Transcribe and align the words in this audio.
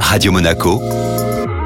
Radio 0.00 0.32
Monaco, 0.32 0.80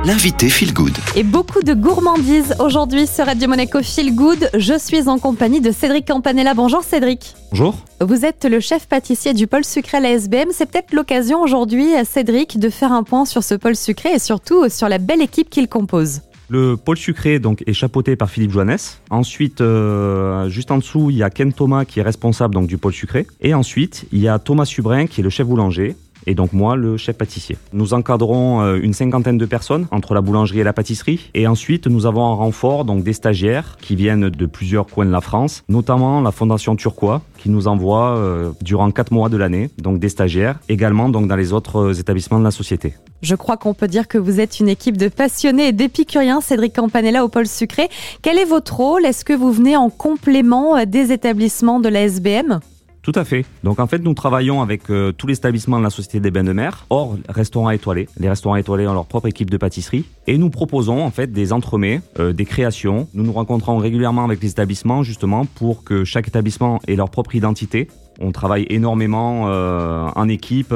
l'invité 0.05 0.49
Feel 0.49 0.73
Good. 0.73 0.97
Et 1.15 1.23
beaucoup 1.23 1.63
de 1.63 1.75
gourmandises 1.75 2.55
aujourd'hui 2.59 3.07
sur 3.07 3.27
Radio 3.27 3.49
Monaco 3.49 3.83
Feel 3.83 4.15
Good. 4.15 4.51
Je 4.57 4.79
suis 4.79 5.09
en 5.09 5.19
compagnie 5.19 5.61
de 5.61 5.71
Cédric 5.71 6.07
Campanella. 6.09 6.55
Bonjour 6.55 6.83
Cédric. 6.83 7.35
Bonjour. 7.51 7.77
Vous 8.01 8.25
êtes 8.25 8.45
le 8.45 8.61
chef 8.61 8.87
pâtissier 8.87 9.35
du 9.35 9.47
pôle 9.47 9.65
sucré 9.65 9.99
à 9.99 10.01
la 10.01 10.11
SBM. 10.13 10.49
C'est 10.53 10.67
peut-être 10.67 10.93
l'occasion 10.93 11.43
aujourd'hui, 11.43 11.89
Cédric, 12.05 12.59
de 12.59 12.71
faire 12.71 12.93
un 12.93 13.03
point 13.03 13.25
sur 13.25 13.43
ce 13.45 13.55
pôle 13.55 13.77
sucré 13.77 14.15
et 14.15 14.19
surtout 14.19 14.69
sur 14.69 14.89
la 14.89 14.99
belle 14.99 15.23
équipe 15.23 15.51
qu'il 15.51 15.69
compose. 15.69 16.23
Le 16.49 16.77
pôle 16.77 16.97
sucré 16.97 17.39
donc, 17.39 17.63
est 17.69 17.73
chapeauté 17.73 18.17
par 18.17 18.29
Philippe 18.29 18.51
Joannes. 18.51 18.77
Ensuite, 19.11 19.61
euh, 19.61 20.49
juste 20.49 20.73
en 20.73 20.79
dessous, 20.79 21.11
il 21.11 21.17
y 21.17 21.23
a 21.23 21.31
Ken 21.31 21.53
Thomas 21.53 21.85
qui 21.85 22.01
est 22.01 22.03
responsable 22.03 22.55
donc, 22.55 22.67
du 22.67 22.77
pôle 22.77 22.93
sucré. 22.93 23.29
Et 23.41 23.55
ensuite, 23.55 24.07
il 24.11 24.19
y 24.19 24.27
a 24.27 24.41
Thomas 24.41 24.65
Subrin 24.65 25.07
qui 25.07 25.21
est 25.21 25.25
le 25.25 25.31
chef 25.31 25.47
boulanger 25.47 25.95
et 26.27 26.35
donc 26.35 26.53
moi 26.53 26.77
le 26.77 26.97
chef 26.97 27.17
pâtissier. 27.17 27.57
Nous 27.73 27.95
encadrons 27.95 28.63
euh, 28.63 28.79
une 28.83 28.93
cinquantaine 28.93 29.39
de 29.39 29.47
personnes 29.47 29.87
entre 29.91 30.15
la 30.15 30.21
boulangerie 30.21 30.61
et 30.61 30.65
la 30.65 30.73
pâtisserie 30.73 31.31
et 31.35 31.47
ensuite 31.47 31.87
nous 31.87 32.07
avons 32.07 32.25
un 32.25 32.35
renfort 32.35 32.85
donc 32.85 33.03
des 33.03 33.13
stagiaires 33.13 33.77
qui 33.81 33.97
viennent 33.97 34.31
de 34.31 34.47
plusieurs 34.47 34.87
coins 34.87 35.07
de 35.07 35.11
la 35.11 35.21
France, 35.21 35.63
notamment 35.69 36.21
la 36.21 36.33
fondation 36.33 36.77
Turquois 36.77 37.23
qui 37.39 37.51
nous 37.51 37.69
envoie 37.69 38.17
euh, 38.17 38.53
durant 38.63 38.91
quatre 38.91 39.13
mois 39.13 39.29
de 39.29 39.37
l'année 39.37 39.71
donc 39.79 39.99
des 39.99 40.09
stagiaires 40.09 40.59
également 40.69 41.09
dans 41.09 41.21
les 41.35 41.53
autres 41.53 41.77
euh, 41.77 41.93
établissements 41.95 42.39
de 42.39 42.45
la 42.45 42.51
société. 42.51 42.95
Je 43.23 43.35
crois 43.35 43.57
qu'on 43.57 43.75
peut 43.75 43.89
dire 43.89 44.09
que 44.09 44.19
vous 44.19 44.41
êtes 44.41 44.61
une 44.61 44.69
équipe 44.69 44.97
de 44.97 45.09
passionnés 45.09 45.69
et 45.69 45.73
d'épicuriens, 45.73 46.41
Cédric 46.41 46.75
Campanella 46.75 47.25
au 47.25 47.29
pôle 47.29 47.47
sucré. 47.47 47.89
Quel 48.23 48.39
est 48.39 48.47
votre 48.47 48.77
rôle? 48.77 49.05
Est-ce 49.05 49.27
que 49.27 49.35
vous 49.35 49.53
venez 49.53 49.77
en 49.77 49.91
complément 49.91 50.83
des 50.87 51.13
établissements 51.13 51.81
de 51.81 51.91
la 51.91 52.03
SBM 52.05 52.61
tout 53.03 53.13
à 53.15 53.25
fait. 53.25 53.45
Donc 53.65 53.81
en 53.81 53.87
fait, 53.87 53.99
nous 53.99 54.15
travaillons 54.15 54.61
avec 54.61 54.91
euh, 54.91 55.13
tous 55.13 55.27
les 55.27 55.35
établissements 55.35 55.79
de 55.79 55.85
la 55.85 55.91
Société 55.91 56.21
des 56.21 56.31
Bains 56.31 56.45
de 56.45 56.53
Mer, 56.53 56.85
hors 56.91 57.17
restaurants 57.29 57.71
étoilés. 57.71 58.09
Les 58.19 58.29
restaurants 58.29 58.57
étoilés 58.57 58.87
ont 58.87 58.93
leur 58.93 59.07
propre 59.07 59.27
équipe 59.27 59.51
de 59.51 59.57
pâtisserie. 59.57 60.05
Et 60.27 60.37
nous 60.37 60.51
proposons 60.51 61.03
en 61.03 61.11
fait 61.11 61.33
des 61.33 61.53
entremets, 61.53 62.03
euh, 62.19 62.33
des 62.33 62.45
créations. 62.45 63.09
Nous 63.15 63.25
nous 63.25 63.33
rencontrons 63.33 63.79
régulièrement 63.79 64.25
avec 64.25 64.43
les 64.43 64.51
établissements 64.51 65.03
justement 65.03 65.47
pour 65.47 65.83
que 65.85 66.05
chaque 66.05 66.29
établissement 66.29 66.81
ait 66.87 66.97
leur 66.97 67.11
propre 67.11 67.35
identité. 67.35 67.89
On 68.21 68.33
travaille 68.33 68.67
énormément 68.69 69.49
euh, 69.49 70.09
en 70.15 70.29
équipe 70.29 70.75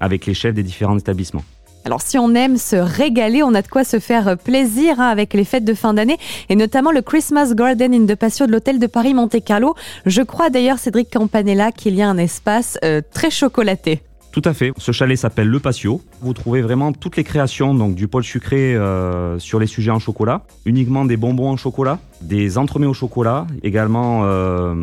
avec 0.00 0.26
les 0.26 0.34
chefs 0.34 0.54
des 0.54 0.62
différents 0.62 0.98
établissements. 0.98 1.44
Alors 1.84 2.00
si 2.00 2.16
on 2.16 2.34
aime 2.34 2.58
se 2.58 2.76
régaler, 2.76 3.42
on 3.42 3.54
a 3.54 3.62
de 3.62 3.66
quoi 3.66 3.82
se 3.82 3.98
faire 3.98 4.36
plaisir 4.38 5.00
hein, 5.00 5.08
avec 5.08 5.34
les 5.34 5.44
fêtes 5.44 5.64
de 5.64 5.74
fin 5.74 5.94
d'année 5.94 6.16
et 6.48 6.54
notamment 6.54 6.92
le 6.92 7.02
Christmas 7.02 7.54
Garden 7.54 7.92
in 7.92 8.06
the 8.06 8.14
Patio 8.14 8.46
de 8.46 8.52
l'hôtel 8.52 8.78
de 8.78 8.86
Paris 8.86 9.14
Monte 9.14 9.42
Carlo. 9.44 9.74
Je 10.06 10.22
crois 10.22 10.48
d'ailleurs 10.48 10.78
Cédric 10.78 11.10
Campanella 11.12 11.72
qu'il 11.72 11.96
y 11.96 12.02
a 12.02 12.08
un 12.08 12.18
espace 12.18 12.78
euh, 12.84 13.00
très 13.12 13.30
chocolaté. 13.30 14.00
Tout 14.30 14.42
à 14.46 14.54
fait. 14.54 14.72
Ce 14.78 14.92
chalet 14.92 15.18
s'appelle 15.18 15.48
Le 15.48 15.60
Patio. 15.60 16.00
Vous 16.22 16.32
trouvez 16.32 16.62
vraiment 16.62 16.92
toutes 16.92 17.16
les 17.16 17.24
créations 17.24 17.74
donc 17.74 17.94
du 17.94 18.08
pôle 18.08 18.24
sucré 18.24 18.74
euh, 18.74 19.38
sur 19.38 19.58
les 19.58 19.66
sujets 19.66 19.90
en 19.90 19.98
chocolat. 19.98 20.42
Uniquement 20.64 21.04
des 21.04 21.18
bonbons 21.18 21.50
en 21.50 21.56
chocolat, 21.58 21.98
des 22.22 22.56
entremets 22.56 22.86
au 22.86 22.94
chocolat, 22.94 23.46
également 23.62 24.22
euh, 24.24 24.74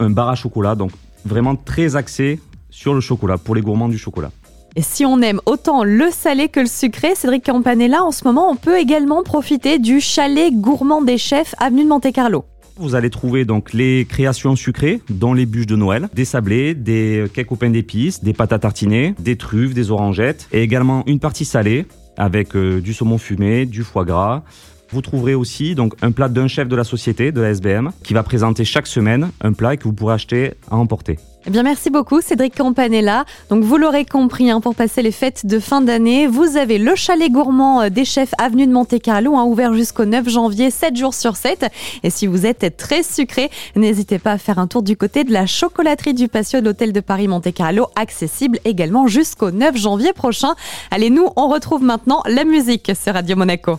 un 0.00 0.10
bar 0.10 0.28
à 0.28 0.34
chocolat. 0.34 0.74
Donc 0.74 0.90
vraiment 1.24 1.56
très 1.56 1.96
axé 1.96 2.40
sur 2.68 2.92
le 2.92 3.00
chocolat 3.00 3.38
pour 3.38 3.54
les 3.54 3.62
gourmands 3.62 3.88
du 3.88 3.98
chocolat. 3.98 4.32
Et 4.76 4.82
si 4.82 5.04
on 5.04 5.20
aime 5.20 5.40
autant 5.46 5.82
le 5.82 6.10
salé 6.12 6.48
que 6.48 6.60
le 6.60 6.66
sucré, 6.66 7.16
Cédric 7.16 7.44
Campanella, 7.44 8.04
en 8.04 8.12
ce 8.12 8.22
moment, 8.24 8.48
on 8.50 8.56
peut 8.56 8.78
également 8.78 9.24
profiter 9.24 9.80
du 9.80 10.00
chalet 10.00 10.52
gourmand 10.52 11.02
des 11.02 11.18
chefs, 11.18 11.56
avenue 11.58 11.82
de 11.82 11.88
Monte-Carlo. 11.88 12.44
Vous 12.76 12.94
allez 12.94 13.10
trouver 13.10 13.44
donc 13.44 13.72
les 13.72 14.06
créations 14.08 14.54
sucrées, 14.54 15.02
dont 15.10 15.34
les 15.34 15.44
bûches 15.44 15.66
de 15.66 15.76
Noël, 15.76 16.08
des 16.14 16.24
sablés, 16.24 16.74
des 16.74 17.24
cakes 17.34 17.50
au 17.50 17.56
pain 17.56 17.68
d'épices, 17.68 18.22
des 18.22 18.32
pâtes 18.32 18.52
à 18.52 18.58
tartiner, 18.60 19.14
des 19.18 19.36
truffes, 19.36 19.74
des 19.74 19.90
orangettes, 19.90 20.48
et 20.52 20.62
également 20.62 21.02
une 21.06 21.18
partie 21.18 21.44
salée 21.44 21.86
avec 22.16 22.54
euh, 22.54 22.80
du 22.80 22.94
saumon 22.94 23.18
fumé, 23.18 23.66
du 23.66 23.82
foie 23.82 24.04
gras. 24.04 24.42
Vous 24.92 25.02
trouverez 25.02 25.34
aussi 25.34 25.74
donc 25.74 25.94
un 26.02 26.10
plat 26.10 26.28
d'un 26.28 26.48
chef 26.48 26.68
de 26.68 26.76
la 26.76 26.84
société, 26.84 27.30
de 27.32 27.40
la 27.40 27.50
SBM, 27.50 27.90
qui 28.02 28.14
va 28.14 28.22
présenter 28.22 28.64
chaque 28.64 28.86
semaine 28.86 29.30
un 29.40 29.52
plat 29.52 29.76
que 29.76 29.84
vous 29.84 29.92
pourrez 29.92 30.14
acheter 30.14 30.54
à 30.70 30.76
emporter. 30.76 31.18
Eh 31.46 31.50
bien, 31.50 31.62
merci 31.62 31.88
beaucoup, 31.88 32.20
Cédric 32.20 32.54
Campanella. 32.54 33.24
Donc, 33.48 33.64
vous 33.64 33.78
l'aurez 33.78 34.04
compris, 34.04 34.50
hein, 34.50 34.60
pour 34.60 34.74
passer 34.74 35.00
les 35.00 35.10
fêtes 35.10 35.46
de 35.46 35.58
fin 35.58 35.80
d'année, 35.80 36.26
vous 36.26 36.58
avez 36.58 36.76
le 36.76 36.94
chalet 36.94 37.32
gourmand 37.32 37.80
euh, 37.80 37.88
des 37.88 38.04
chefs 38.04 38.34
avenue 38.36 38.66
de 38.66 38.72
Monte-Carlo, 38.72 39.36
hein, 39.36 39.44
ouvert 39.44 39.72
jusqu'au 39.72 40.04
9 40.04 40.28
janvier, 40.28 40.70
7 40.70 40.96
jours 40.96 41.14
sur 41.14 41.36
7. 41.36 41.66
Et 42.02 42.10
si 42.10 42.26
vous 42.26 42.44
êtes 42.44 42.76
très 42.76 43.02
sucré, 43.02 43.48
n'hésitez 43.74 44.18
pas 44.18 44.32
à 44.32 44.38
faire 44.38 44.58
un 44.58 44.66
tour 44.66 44.82
du 44.82 44.98
côté 44.98 45.24
de 45.24 45.32
la 45.32 45.46
chocolaterie 45.46 46.12
du 46.12 46.28
patio 46.28 46.60
de 46.60 46.66
l'hôtel 46.66 46.92
de 46.92 47.00
Paris 47.00 47.26
Monte-Carlo, 47.26 47.86
accessible 47.96 48.58
également 48.66 49.06
jusqu'au 49.06 49.50
9 49.50 49.78
janvier 49.78 50.12
prochain. 50.12 50.54
Allez, 50.90 51.08
nous, 51.08 51.26
on 51.36 51.48
retrouve 51.48 51.82
maintenant 51.82 52.22
la 52.26 52.44
musique 52.44 52.92
sur 52.94 53.14
Radio 53.14 53.34
Monaco. 53.34 53.78